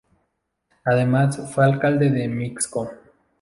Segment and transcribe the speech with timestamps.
[0.83, 2.89] Además fue alcalde de Mixco.